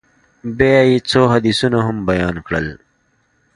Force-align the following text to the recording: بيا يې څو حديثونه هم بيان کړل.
بيا 0.57 0.79
يې 0.89 0.97
څو 1.09 1.21
حديثونه 1.33 1.77
هم 1.87 1.97
بيان 2.09 2.35
کړل. 2.47 2.67